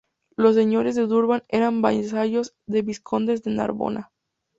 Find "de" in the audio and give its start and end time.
0.95-1.05, 2.65-2.79, 3.43-3.51